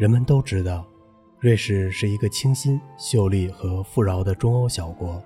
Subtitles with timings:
[0.00, 0.88] 人们都知道，
[1.40, 5.22] 瑞士是一个清新、秀丽和富饶的中欧小国。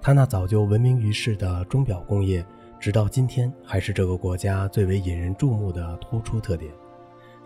[0.00, 2.42] 它那早就闻名于世的钟表工业，
[2.80, 6.72] 直到今天还是这个国家最为引人注目的突出特点。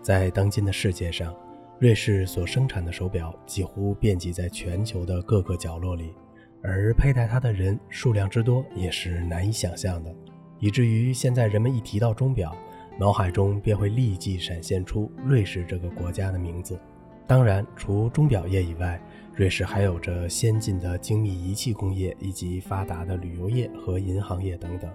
[0.01, 1.35] 在当今的世界上，
[1.77, 6.15] 瑞士所生产的手表几乎遍及在全球的各个角落里，
[6.63, 10.15] 而佩戴它的人数量之多也是难以想象的，
[10.57, 12.55] 以至于现在人们一提到钟表，
[12.97, 16.79] 脑海中便会立即闪现出瑞士这个国家的名字。
[17.25, 19.01] 当然，除钟表业以外，
[19.33, 24.91] 瑞士还有着先进的精密仪器工业，以及发达的旅游业和银行业等等。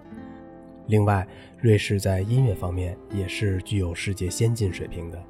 [0.86, 1.26] 另外，
[1.58, 5.20] 瑞士在音乐方面也是具有世界先进水平的。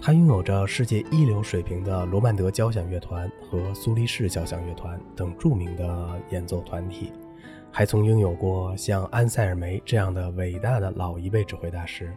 [0.00, 7.12] 它拥有着世界一流水平的罗曼德交响乐团和苏黎世交响乐团等著名的演奏团体，
[7.70, 12.12] 还曾拥有过像安塞尔梅这样的伟大的老一辈指挥大师。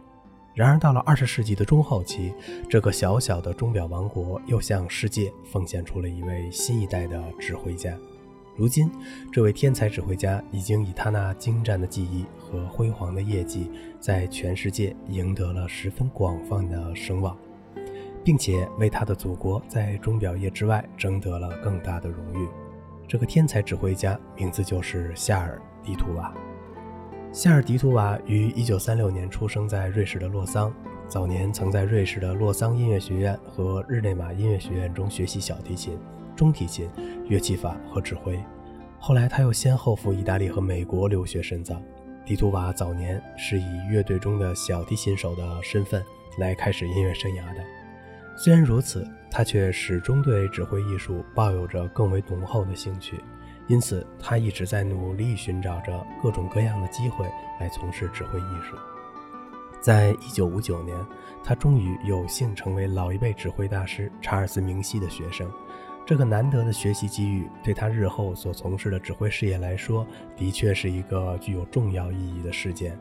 [0.54, 2.34] 然而，到了二十世纪的中后期，
[2.68, 7.96] 这个小小的钟表王国又向世界奉献出了一位新一代的指挥家。
[8.54, 8.90] 如今，
[9.32, 17.34] 这位天才指挥家已经以他那精湛的技艺和辉煌的业绩，在全世界赢得了十分广泛的声望，
[18.22, 22.46] 并且为他的祖国在钟表业之外争得了更大的荣誉。
[23.12, 26.32] 这个天才指挥家名字就是夏尔·迪图瓦。
[27.30, 30.72] 夏尔·迪图瓦于1936年出生在瑞士的洛桑，
[31.06, 35.98] 早年曾在瑞士的洛桑音乐学院和日内瓦音乐学院中学习小提琴、
[36.34, 36.88] 中提琴、
[37.28, 38.42] 乐器法和指挥。
[38.98, 41.78] 后来，他又先后赴意大利和美国留学深造。
[42.24, 46.02] 迪图瓦早年是以乐队中的小提琴手的身份
[46.38, 47.62] 来开始音乐生涯的。
[48.38, 53.18] 虽然如此，他却始终对指挥艺术抱有着更为浓厚的兴趣。
[53.66, 57.24] 因此，他一直在努力寻找着各种各样的机会
[57.58, 58.76] 来从事指挥艺术。
[59.80, 60.96] 在一九五九年，
[61.42, 65.50] 他终于有幸成为老一辈指挥大师查尔斯·明西的学生。
[66.04, 70.06] 这个难得的学习机遇，对他日后所从事的指挥事业来说，
[70.36, 72.98] 的确是一个具有重要意义的事件。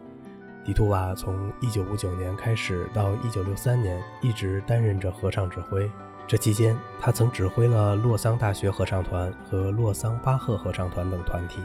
[0.63, 5.89] 迪图瓦从一九五九年开始到一九六三年，一直担任着合唱指挥。
[6.31, 11.59] 这期间，他曾指挥了洛桑大学合唱团和洛桑巴赫合唱团等团体，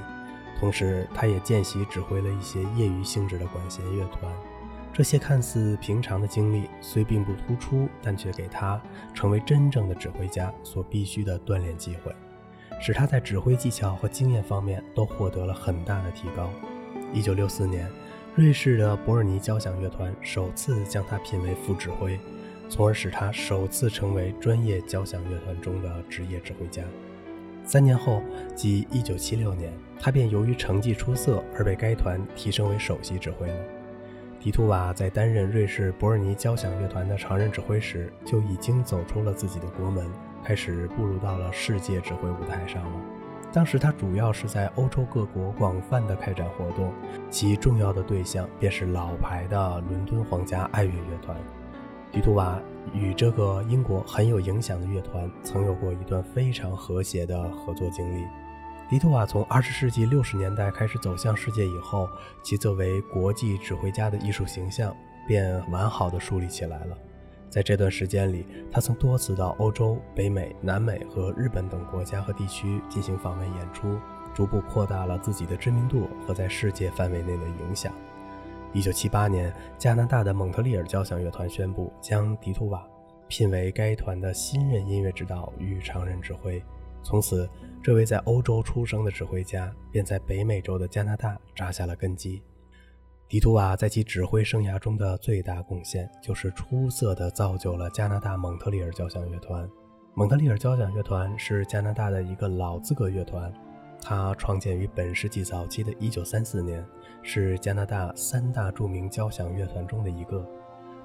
[0.59, 4.23] 同时他也见习指挥了一些业余性质的管弦乐团。
[4.93, 8.83] 这些看似平常的经历虽并不突出，但却给他
[9.15, 12.13] 成为真正的指挥家所必须的锻炼机会，
[12.81, 16.51] 使他在指挥技巧和经验方面都获得了很大的提高。
[17.15, 17.89] 1964年，
[18.35, 22.19] 瑞士的伯尔尼交响乐团首次将他聘为副指挥。
[22.69, 26.83] 从而使他首次成为专业交响乐团中的职业指挥家。
[27.65, 28.23] 三年后，
[28.55, 33.59] 即1976年，他便由于成绩出色而被该团提升为首席指挥了。
[34.39, 40.07] 迪图瓦在担任瑞士伯尔尼交响乐团的常任指挥时，就已经走出了自己的国门，
[40.45, 43.01] 开始步入到了世界指挥舞台上了。
[43.53, 46.93] 当时他主要是在欧洲各国广泛的开展活动，
[47.31, 51.37] 其重要的对象便是老牌的伦敦皇家爱乐乐团。
[52.17, 52.59] 迪图瓦
[52.95, 58.25] 与这个英国很有影响的乐团曾有过一段非常和谐的合作经历。
[58.89, 62.09] 迪图瓦从20世纪60年代开始走向世界以后，
[62.43, 64.97] 其作为国际指挥家的艺术形象
[65.29, 66.97] 便完好的树立起来了。
[67.51, 73.95] 在这段时间里，他曾多次到欧洲、北美、南美和日本等国家和地区进行访问演出，
[74.33, 77.93] 逐步扩大了自己的知名度和在世界范围内的影响。
[78.77, 82.87] 一九七八年，加拿大的蒙特利尔交响乐团宣布将迪图瓦
[83.27, 86.63] 聘为该团的新任音乐指导与常任指挥。
[87.03, 87.49] 从此，
[87.83, 92.43] 这位在欧洲出生的指挥家便在北美洲的加拿大扎下了根基。
[93.27, 99.67] 迪图瓦在其指挥生涯中的最大贡献，就是出色地造就了加拿大蒙特利尔交响乐团。
[100.13, 103.51] 蒙特利尔交响乐团是加拿大的一个老资格乐团。
[104.01, 106.87] 它创建于本世纪早期的1934年，
[107.23, 110.47] 是加拿大三大著名交响乐团中的一个。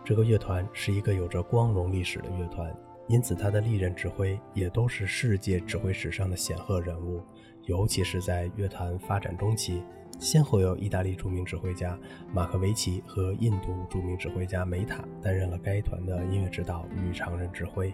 [0.04, 2.76] 这个乐团是一个有着光荣历史的乐团，
[3.08, 7.22] 因此它的历任指挥也都是世界指挥史上的显赫人物。
[7.66, 9.84] 尤其是在乐团发展中期，
[10.20, 11.98] 先后有意大利著名指挥家
[12.34, 17.94] 马克维奇和印度著名指挥家梅塔担任了该团的音乐指导与常任指挥。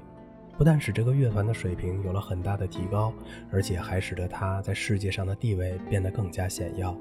[0.57, 3.13] 不但使这个乐团的水平有了很大的提高，
[3.51, 6.97] 而且还使得他在世界上的地位变得更加显要。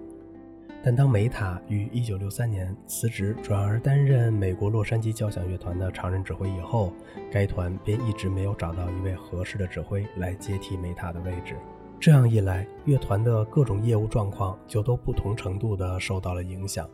[0.85, 6.93] 但当梅塔于1963年辞职，转而担任美国洛杉矶交响乐团的常任指挥以后，
[7.33, 11.57] 该团便一直没有找到一位合适的指挥来接替梅塔的位置。
[11.99, 16.89] 这样一来，乐团的各种业务状况就都不同程度地受到了影响。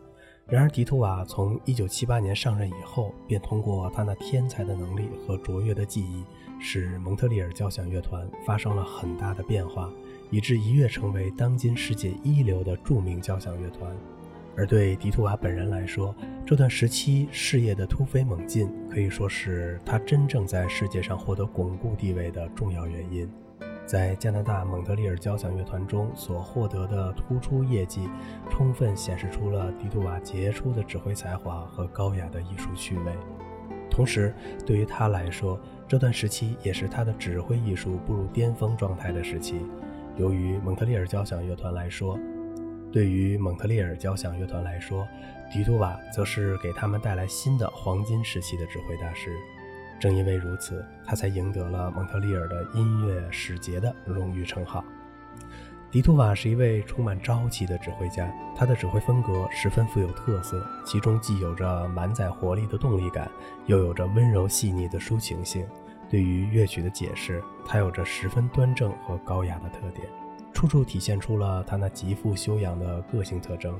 [0.45, 6.23] 然而，迪图瓦从1978年上任以后，便通过他那天才的能力和卓越的技艺，
[6.59, 9.89] 使蒙特利尔交响乐团发生了很大的变化，
[10.29, 13.95] 以致一跃成为当今世界一流的著名交响乐团。
[14.55, 16.13] 而对迪图瓦本人来说，
[16.45, 23.27] 这段时期事业的突飞猛进，可以说是他真正在世界上获得巩固地位的重要原因。
[23.85, 28.09] 在加拿大蒙特利尔交响乐团中所获得的突出业绩，
[28.49, 33.13] 充分显示出了迪杜瓦杰出的指挥才华和高雅的艺术趣味。
[33.89, 34.33] 同时，
[34.65, 39.61] 对于他来说，这段时期也是他的指挥艺术步入巅峰状态的时期。
[40.15, 42.17] 由于蒙特利尔交响乐团来说，
[42.91, 45.07] 对于蒙特利尔交响乐团来说，
[45.51, 49.35] 迪杜瓦则是给他们带来新的黄金时期的指挥大师。
[49.99, 54.83] 正因为如此，他才赢得了蒙特利尔的音乐使节的荣誉称号。
[55.89, 63.29] 迪图瓦是一位充满朝气的指挥家，他的指挥风格十分富有特色，其中既有着满载活力的动力感，
[63.67, 65.65] 又有着温柔细腻的抒情性。
[66.09, 70.07] 对于乐曲的解释，他有着十分端正和高雅的特点，
[70.51, 73.79] 处处体现出了他那极富修养的个性特征。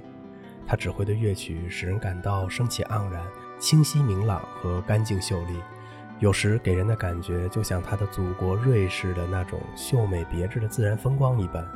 [0.66, 3.26] 他指挥的乐曲使人感到生气盎然、
[3.60, 5.60] 清晰明朗和干净秀丽。
[6.24, 11.68] 有时给人的感觉就像他的祖国瑞士的那种秀美别致的自然风光一般。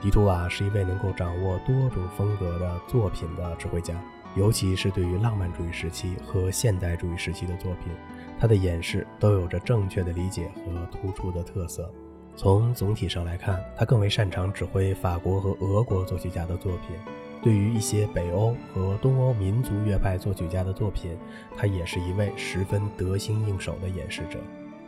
[0.00, 4.00] 迪图瓦是一位能够掌握多种风格的作品的指挥家，
[4.36, 7.92] 尤其是对于浪漫主义时期和现代主义时期的作品，
[8.38, 11.92] 他的演示都有着正确的理解和突出的特色。
[12.36, 16.96] 从总体上来看，他更为擅长指挥法国和俄国作曲家的作品。
[17.46, 21.16] 对于一些北欧和东欧民族乐派作曲家的作品，
[21.56, 24.40] 他也是一位十分得心应手的演示者。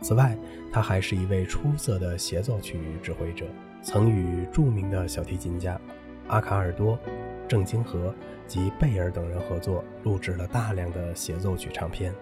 [0.03, 0.37] 此外，
[0.73, 3.47] 他还是一位出色的协奏曲指挥者，
[3.81, 5.81] 曾与著名的小提琴家
[6.27, 6.99] 阿卡尔多、
[7.47, 8.13] 郑清和
[8.49, 12.13] 及贝尔等人合作，录制了大量的协奏曲唱片。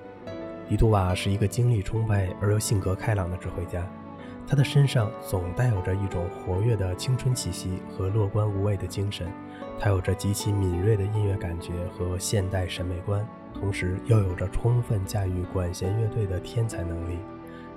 [0.69, 3.91] 迪图瓦是一个精力充沛而又性格开朗的指挥家。
[4.49, 9.27] 他的身上总带有着一种活跃的青春气息和乐观无畏的精神，
[9.79, 17.19] 他有着极其敏锐的音乐感觉和现代审美观，同时又有着充分驾驭管弦乐队的天才能力。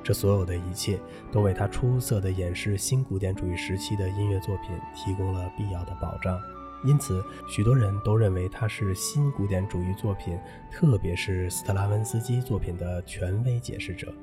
[0.03, 0.99] 这所有的一切
[1.31, 6.39] 都为他出色的演示新古典主义时期的音乐作品提供了必要的保障。
[6.85, 10.39] 因此，许多人都认为他是新古典主义作品，
[10.71, 14.13] 特别是斯特拉文斯基作品的权威解释者。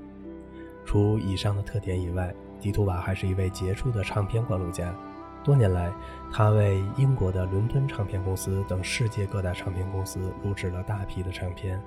[0.87, 4.97] 除以上的特点以外，迪图瓦还是一位杰出的唱片灌录家。
[5.45, 5.93] 多年来，
[6.33, 11.81] 他为英国的伦敦唱片公司等世界各大唱片公司录制了大批的唱片。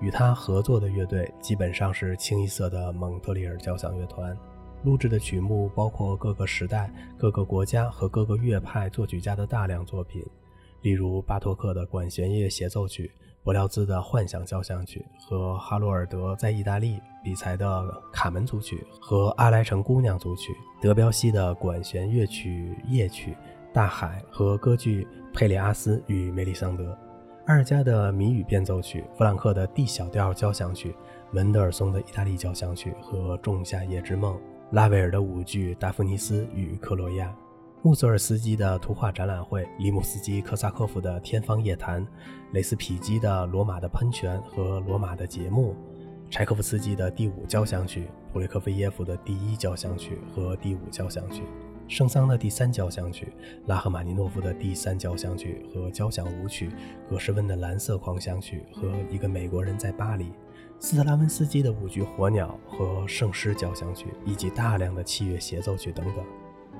[0.00, 4.36] 与他合作的乐队基本上是清一色的蒙特利尔交响乐团，
[4.82, 10.24] 录制的曲目包括各个时代、各个国家和各个乐派作曲家的大量作品，
[10.82, 13.10] 例如巴托克的管弦乐协奏曲。
[13.44, 23.36] 柏辽兹的幻想交响曲和哈罗尔德在意大利比才的卡门组曲和阿莱城姑娘组曲，德彪西的管弦乐曲夜曲
[23.72, 26.96] 大海和歌剧佩里阿斯与梅里桑德，
[27.46, 30.94] 阿尔加的谜语变奏曲，弗兰克的 D 小调交响曲，
[31.32, 34.40] 门德尔松的意大利交响曲和仲夏夜之梦，
[34.70, 37.34] 拉威尔的舞剧达芙妮斯与克罗亚。
[37.84, 42.06] 穆索尔斯基的图画展览会，里姆斯基科萨科夫的天方夜谭，
[42.52, 45.74] 雷斯匹基的罗马的喷泉和罗马的节目，
[46.30, 51.42] 柴可夫斯基的第五交响曲，普列科菲耶夫的第一交响曲和第五交响曲，
[51.88, 53.32] 圣桑的第三交响曲，
[53.66, 56.70] 拉赫玛尼诺夫的第三交响曲和交响舞曲，
[57.10, 60.32] 葛什温的蓝色狂想曲和一个美国人在巴黎，
[60.78, 66.24] 斯特拉文斯基的舞剧火鸟和圣诗交响曲，以及大量的器乐协奏曲等等。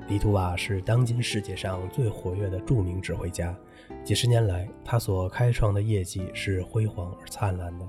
[0.07, 3.55] 迪图瓦是当今世界上最活跃的著名指挥家，
[4.03, 7.87] 几十年来，他所开创的业绩是辉煌而灿烂的，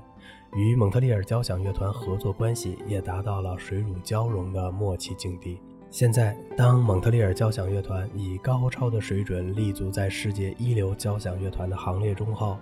[0.55, 5.61] 与蒙特利尔交响乐团合作关系也达到了水乳交融的默契境地。
[5.91, 12.59] 现在，当蒙特利尔交响乐团以高超的水准立足在世界一流交响乐团的行列中后，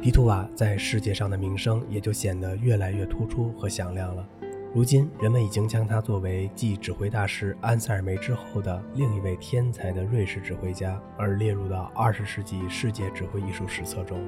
[0.00, 4.28] 迪图瓦在世界上的名声也就显得越来越突出和响亮了。
[4.78, 14.24] 如今，人们已经将他作为继指挥大师安塞尔梅之后的另一位天才的瑞士指挥家，而列入到二十世纪世界指挥艺术史册中。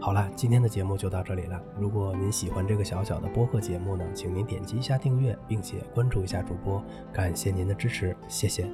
[0.00, 1.62] 好了，今天的节目就到这里了。
[1.78, 6.82] 如果您喜欢这个小小的播客节目呢，请您点击一下订阅，并且关注一下主播，
[7.12, 8.68] 感谢您的支持，谢谢。